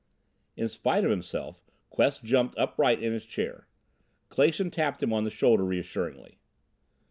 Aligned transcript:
In 0.57 0.67
spite 0.67 1.05
of 1.05 1.11
himself, 1.11 1.63
Quest 1.91 2.23
jumped 2.23 2.57
upright 2.57 3.03
in 3.03 3.13
his 3.13 3.23
chair. 3.23 3.67
Clason 4.29 4.71
tapped 4.71 5.03
him 5.03 5.13
on 5.13 5.25
the 5.25 5.29
shoulder 5.29 5.63
reassuringly. 5.63 6.39